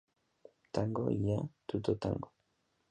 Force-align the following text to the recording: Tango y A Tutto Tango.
Tango 0.71 1.11
y 1.11 1.31
A 1.31 1.37
Tutto 1.67 1.95
Tango. 1.99 2.33